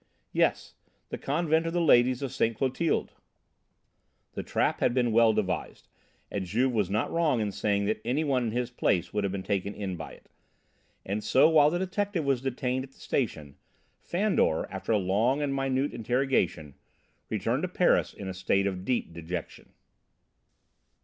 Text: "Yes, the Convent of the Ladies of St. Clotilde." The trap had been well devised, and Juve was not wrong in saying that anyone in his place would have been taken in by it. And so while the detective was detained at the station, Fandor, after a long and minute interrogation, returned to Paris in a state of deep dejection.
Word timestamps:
"Yes, 0.33 0.73
the 1.09 1.17
Convent 1.19 1.67
of 1.67 1.73
the 1.73 1.79
Ladies 1.79 2.23
of 2.23 2.31
St. 2.31 2.57
Clotilde." 2.57 3.13
The 4.33 4.41
trap 4.41 4.79
had 4.79 4.95
been 4.95 5.11
well 5.11 5.31
devised, 5.31 5.89
and 6.31 6.43
Juve 6.43 6.71
was 6.71 6.89
not 6.89 7.11
wrong 7.11 7.39
in 7.39 7.51
saying 7.51 7.85
that 7.85 8.01
anyone 8.03 8.45
in 8.47 8.51
his 8.51 8.71
place 8.71 9.13
would 9.13 9.23
have 9.23 9.31
been 9.31 9.43
taken 9.43 9.75
in 9.75 9.95
by 9.97 10.13
it. 10.13 10.31
And 11.05 11.23
so 11.23 11.47
while 11.49 11.69
the 11.69 11.77
detective 11.77 12.25
was 12.25 12.41
detained 12.41 12.83
at 12.83 12.93
the 12.93 12.99
station, 12.99 13.57
Fandor, 13.99 14.65
after 14.71 14.91
a 14.91 14.97
long 14.97 15.39
and 15.39 15.53
minute 15.55 15.93
interrogation, 15.93 16.73
returned 17.29 17.61
to 17.61 17.67
Paris 17.69 18.11
in 18.11 18.27
a 18.27 18.33
state 18.33 18.65
of 18.65 18.83
deep 18.83 19.13
dejection. 19.13 19.71